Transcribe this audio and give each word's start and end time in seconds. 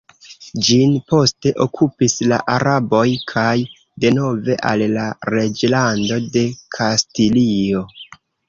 Ĝin 0.67 0.93
poste 1.11 1.51
okupis 1.65 2.15
la 2.31 2.39
araboj, 2.55 3.03
kaj 3.33 3.53
denove 4.07 4.57
al 4.73 4.85
la 4.97 5.07
reĝlando 5.37 6.21
de 6.39 6.47
Kastilio. 6.79 7.89